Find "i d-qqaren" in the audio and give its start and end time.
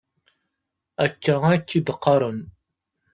1.77-2.39